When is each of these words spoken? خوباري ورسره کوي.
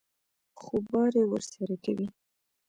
خوباري 0.61 1.21
ورسره 1.27 1.75
کوي. 1.83 2.07